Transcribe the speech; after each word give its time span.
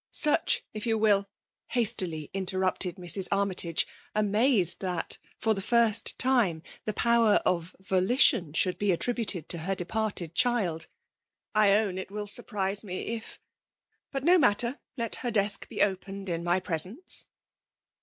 ^ 0.11 0.11
SearcK 0.11 0.61
if 0.73 0.87
yon 0.87 0.99
irill,— 0.99 1.27
^astfly 1.75 2.31
mterrupled 2.31 2.95
Ifes. 2.95 3.27
Armytage, 3.31 3.85
amaoed 4.15 4.79
that* 4.79 5.19
for 5.37 5.53
the 5.53 5.61
first 5.61 6.17
time^ 6.17 6.63
the 6.85 6.93
power 6.93 7.33
of 7.45 7.75
vcdition 7.83 8.55
should 8.55 8.79
be 8.79 8.87
attribttted 8.87 9.47
to 9.49 9.57
hv 9.57 9.77
departed 9.77 10.33
chihL 10.33 10.87
*' 11.23 11.53
I 11.63 11.73
own 11.75 11.99
it 11.99 12.09
will 12.09 12.25
swrpnse 12.25 12.77
sae 12.77 13.13
if— 13.15 13.39
^bnt 14.15 14.23
no 14.23 14.39
matter. 14.39 14.79
Let 14.97 15.17
her 15.17 15.29
desk 15.29 15.69
be 15.69 15.83
opened 15.83 16.29
in 16.29 16.43
my 16.43 16.59
presence.' 16.59 17.25